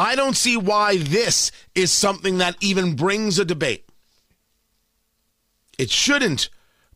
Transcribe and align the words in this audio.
I 0.00 0.16
don't 0.16 0.36
see 0.36 0.56
why 0.56 0.96
this 0.96 1.52
is 1.74 1.92
something 1.92 2.38
that 2.38 2.56
even 2.62 2.96
brings 2.96 3.38
a 3.38 3.44
debate. 3.44 3.86
It 5.78 5.90
shouldn't 5.90 6.48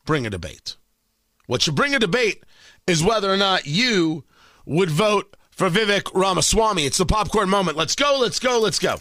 bring 0.07 0.27
a 0.27 0.31
debate. 0.31 0.77
What 1.47 1.61
should 1.61 1.75
bring 1.75 1.95
a 1.95 1.99
debate 1.99 2.45
is 2.87 3.05
whether 3.05 3.31
or 3.31 3.37
not 3.37 3.67
you 3.67 4.25
would 4.65 4.91
vote 4.91 5.37
for 5.51 5.69
Vivek 5.69 6.15
Ramaswamy. 6.15 6.87
It's 6.87 6.97
the 6.97 7.05
popcorn 7.05 7.51
moment. 7.51 7.77
Let's 7.77 7.95
go, 7.95 8.17
let's 8.19 8.39
go, 8.39 8.59
let's 8.59 8.79
go. 8.79 8.97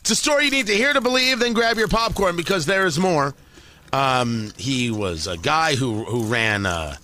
It's 0.00 0.10
a 0.10 0.14
story 0.14 0.44
you 0.44 0.50
need 0.50 0.66
to 0.66 0.74
hear 0.74 0.92
to 0.92 1.00
believe, 1.00 1.38
then 1.38 1.54
grab 1.54 1.78
your 1.78 1.88
popcorn 1.88 2.36
because 2.36 2.66
there 2.66 2.84
is 2.84 2.98
more. 2.98 3.34
Um, 3.90 4.52
he 4.58 4.90
was 4.90 5.26
a 5.26 5.38
guy 5.38 5.76
who, 5.76 6.04
who 6.04 6.24
ran, 6.24 6.66
uh, 6.66 6.96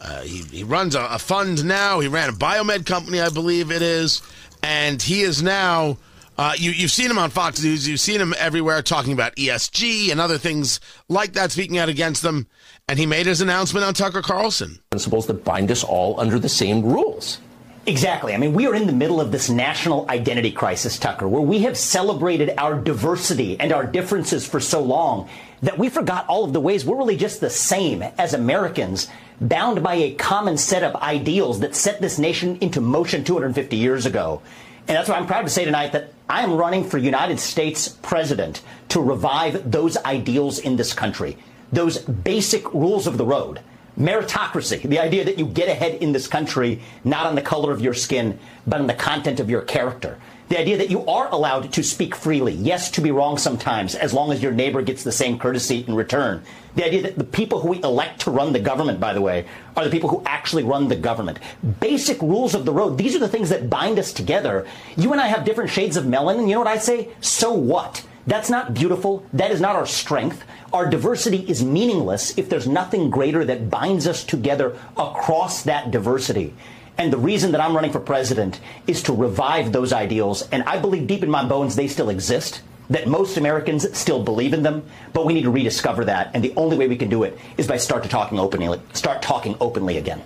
uh, 0.00 0.22
he, 0.22 0.42
he 0.42 0.64
runs 0.64 0.96
a, 0.96 1.04
a 1.04 1.20
fund 1.20 1.64
now. 1.64 2.00
He 2.00 2.08
ran 2.08 2.30
a 2.30 2.32
biomed 2.32 2.84
company, 2.84 3.20
I 3.20 3.28
believe 3.28 3.70
it 3.70 3.80
is 3.80 4.22
and 4.62 5.00
he 5.00 5.22
is 5.22 5.42
now. 5.42 5.98
Uh, 6.38 6.54
you, 6.56 6.70
you've 6.70 6.90
seen 6.90 7.10
him 7.10 7.18
on 7.18 7.30
Fox 7.30 7.62
News. 7.62 7.86
You've 7.86 8.00
seen 8.00 8.20
him 8.20 8.34
everywhere 8.38 8.80
talking 8.80 9.12
about 9.12 9.36
ESG 9.36 10.10
and 10.10 10.18
other 10.18 10.38
things 10.38 10.80
like 11.08 11.34
that, 11.34 11.52
speaking 11.52 11.78
out 11.78 11.90
against 11.90 12.22
them. 12.22 12.46
And 12.88 12.98
he 12.98 13.06
made 13.06 13.26
his 13.26 13.40
announcement 13.40 13.84
on 13.84 13.94
Tucker 13.94 14.22
Carlson. 14.22 14.80
Principles 14.90 15.26
that 15.26 15.44
bind 15.44 15.70
us 15.70 15.84
all 15.84 16.18
under 16.18 16.38
the 16.38 16.48
same 16.48 16.82
rules. 16.82 17.38
Exactly. 17.84 18.32
I 18.32 18.38
mean, 18.38 18.54
we 18.54 18.66
are 18.66 18.74
in 18.74 18.86
the 18.86 18.92
middle 18.92 19.20
of 19.20 19.32
this 19.32 19.50
national 19.50 20.08
identity 20.08 20.52
crisis, 20.52 20.98
Tucker, 20.98 21.26
where 21.26 21.42
we 21.42 21.60
have 21.62 21.76
celebrated 21.76 22.54
our 22.56 22.78
diversity 22.78 23.58
and 23.58 23.72
our 23.72 23.84
differences 23.84 24.46
for 24.46 24.60
so 24.60 24.80
long 24.80 25.28
that 25.62 25.78
we 25.78 25.88
forgot 25.88 26.26
all 26.28 26.44
of 26.44 26.52
the 26.52 26.60
ways 26.60 26.84
we're 26.84 26.96
really 26.96 27.16
just 27.16 27.40
the 27.40 27.50
same 27.50 28.02
as 28.18 28.34
Americans, 28.34 29.08
bound 29.40 29.82
by 29.82 29.94
a 29.94 30.14
common 30.14 30.56
set 30.56 30.82
of 30.82 30.96
ideals 30.96 31.60
that 31.60 31.74
set 31.74 32.00
this 32.00 32.18
nation 32.18 32.58
into 32.60 32.80
motion 32.80 33.24
250 33.24 33.76
years 33.76 34.06
ago. 34.06 34.42
And 34.88 34.96
that's 34.96 35.08
why 35.08 35.16
I'm 35.16 35.26
proud 35.26 35.42
to 35.42 35.48
say 35.48 35.64
tonight 35.64 35.92
that 35.92 36.12
I 36.28 36.42
am 36.42 36.54
running 36.54 36.84
for 36.84 36.98
United 36.98 37.38
States 37.38 37.88
president 37.88 38.62
to 38.88 39.00
revive 39.00 39.70
those 39.70 39.96
ideals 39.98 40.58
in 40.58 40.76
this 40.76 40.92
country, 40.92 41.36
those 41.72 41.98
basic 41.98 42.72
rules 42.72 43.06
of 43.06 43.18
the 43.18 43.24
road. 43.24 43.60
Meritocracy, 43.98 44.82
the 44.82 44.98
idea 44.98 45.24
that 45.24 45.38
you 45.38 45.46
get 45.46 45.68
ahead 45.68 46.02
in 46.02 46.12
this 46.12 46.26
country 46.26 46.80
not 47.04 47.26
on 47.26 47.34
the 47.34 47.42
color 47.42 47.72
of 47.72 47.80
your 47.82 47.92
skin, 47.92 48.38
but 48.66 48.80
on 48.80 48.86
the 48.86 48.94
content 48.94 49.38
of 49.38 49.50
your 49.50 49.60
character. 49.60 50.18
The 50.48 50.58
idea 50.58 50.76
that 50.78 50.90
you 50.90 51.06
are 51.06 51.30
allowed 51.30 51.72
to 51.72 51.82
speak 51.82 52.14
freely, 52.14 52.52
yes, 52.52 52.90
to 52.90 53.00
be 53.00 53.10
wrong 53.10 53.38
sometimes, 53.38 53.94
as 53.94 54.12
long 54.12 54.32
as 54.32 54.42
your 54.42 54.52
neighbor 54.52 54.82
gets 54.82 55.02
the 55.02 55.12
same 55.12 55.38
courtesy 55.38 55.84
in 55.86 55.94
return. 55.94 56.42
The 56.74 56.84
idea 56.84 57.02
that 57.02 57.16
the 57.16 57.24
people 57.24 57.60
who 57.60 57.68
we 57.68 57.82
elect 57.82 58.22
to 58.22 58.30
run 58.30 58.52
the 58.52 58.60
government, 58.60 59.00
by 59.00 59.14
the 59.14 59.20
way, 59.20 59.46
are 59.76 59.84
the 59.84 59.90
people 59.90 60.10
who 60.10 60.22
actually 60.26 60.62
run 60.62 60.88
the 60.88 60.96
government. 60.96 61.38
Basic 61.80 62.20
rules 62.20 62.54
of 62.54 62.64
the 62.64 62.72
road. 62.72 62.98
These 62.98 63.14
are 63.14 63.18
the 63.18 63.28
things 63.28 63.48
that 63.48 63.70
bind 63.70 63.98
us 63.98 64.12
together. 64.12 64.66
You 64.96 65.12
and 65.12 65.20
I 65.20 65.28
have 65.28 65.44
different 65.44 65.70
shades 65.70 65.96
of 65.96 66.04
melanin. 66.04 66.48
You 66.48 66.54
know 66.54 66.60
what 66.60 66.68
I 66.68 66.78
say? 66.78 67.08
So 67.20 67.52
what? 67.52 68.04
That's 68.26 68.50
not 68.50 68.74
beautiful. 68.74 69.26
That 69.32 69.50
is 69.50 69.60
not 69.60 69.76
our 69.76 69.86
strength. 69.86 70.44
Our 70.72 70.88
diversity 70.88 71.38
is 71.48 71.64
meaningless 71.64 72.36
if 72.38 72.48
there's 72.48 72.68
nothing 72.68 73.10
greater 73.10 73.44
that 73.44 73.68
binds 73.70 74.06
us 74.06 74.24
together 74.24 74.76
across 74.96 75.62
that 75.64 75.90
diversity. 75.90 76.54
And 76.98 77.12
the 77.12 77.18
reason 77.18 77.52
that 77.52 77.60
I'm 77.60 77.74
running 77.74 77.90
for 77.90 78.00
president 78.00 78.60
is 78.86 79.02
to 79.04 79.12
revive 79.12 79.72
those 79.72 79.92
ideals. 79.92 80.48
And 80.50 80.62
I 80.64 80.78
believe 80.78 81.06
deep 81.06 81.22
in 81.22 81.30
my 81.30 81.44
bones 81.44 81.74
they 81.74 81.88
still 81.88 82.10
exist, 82.10 82.62
that 82.90 83.08
most 83.08 83.36
Americans 83.36 83.96
still 83.96 84.22
believe 84.22 84.52
in 84.52 84.62
them, 84.62 84.84
but 85.12 85.26
we 85.26 85.32
need 85.32 85.42
to 85.42 85.50
rediscover 85.50 86.04
that. 86.04 86.30
And 86.34 86.44
the 86.44 86.52
only 86.56 86.76
way 86.76 86.88
we 86.88 86.96
can 86.96 87.08
do 87.08 87.22
it 87.22 87.38
is 87.56 87.66
by 87.66 87.78
start 87.78 88.02
to 88.02 88.08
talking 88.08 88.38
openly, 88.38 88.80
start 88.92 89.22
talking 89.22 89.56
openly 89.60 89.96
again. 89.96 90.22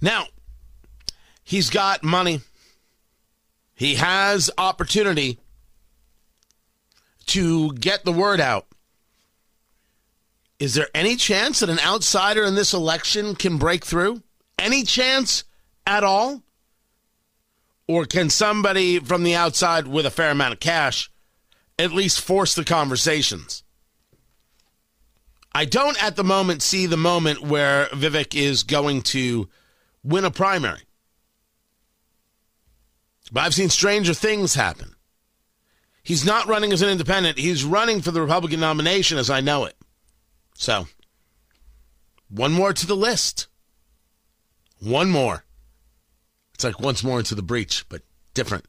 Now, 0.00 0.26
he's 1.42 1.70
got 1.70 2.04
money. 2.04 2.40
He 3.74 3.94
has 3.96 4.50
opportunity 4.58 5.38
to 7.32 7.72
get 7.74 8.04
the 8.04 8.12
word 8.12 8.40
out. 8.40 8.66
Is 10.58 10.74
there 10.74 10.88
any 10.94 11.16
chance 11.16 11.60
that 11.60 11.70
an 11.70 11.80
outsider 11.80 12.44
in 12.44 12.54
this 12.54 12.72
election 12.72 13.34
can 13.34 13.58
break 13.58 13.84
through? 13.84 14.22
any 14.62 14.84
chance 14.84 15.44
at 15.86 16.04
all? 16.04 16.42
Or 17.88 18.06
can 18.06 18.30
somebody 18.30 19.00
from 19.00 19.24
the 19.24 19.34
outside 19.34 19.86
with 19.86 20.06
a 20.06 20.10
fair 20.10 20.30
amount 20.30 20.54
of 20.54 20.60
cash 20.60 21.10
at 21.78 21.92
least 21.92 22.20
force 22.20 22.54
the 22.54 22.64
conversations? 22.64 23.64
I 25.54 25.66
don't 25.66 26.02
at 26.02 26.16
the 26.16 26.24
moment 26.24 26.62
see 26.62 26.86
the 26.86 26.96
moment 26.96 27.42
where 27.42 27.86
Vivek 27.86 28.34
is 28.34 28.62
going 28.62 29.02
to 29.02 29.48
win 30.02 30.24
a 30.24 30.30
primary. 30.30 30.80
But 33.30 33.42
I've 33.42 33.54
seen 33.54 33.68
stranger 33.68 34.14
things 34.14 34.54
happen. 34.54 34.94
He's 36.02 36.24
not 36.24 36.46
running 36.46 36.72
as 36.72 36.82
an 36.82 36.88
independent, 36.88 37.38
he's 37.38 37.64
running 37.64 38.00
for 38.00 38.10
the 38.10 38.20
Republican 38.20 38.60
nomination 38.60 39.18
as 39.18 39.30
I 39.30 39.40
know 39.40 39.64
it. 39.64 39.76
So, 40.54 40.88
one 42.28 42.52
more 42.52 42.72
to 42.72 42.86
the 42.86 42.96
list. 42.96 43.46
One 44.80 45.10
more. 45.10 45.44
It's 46.54 46.64
like 46.64 46.80
once 46.80 47.04
more 47.04 47.18
into 47.18 47.34
the 47.34 47.42
breach, 47.42 47.84
but 47.88 48.02
different. 48.34 48.64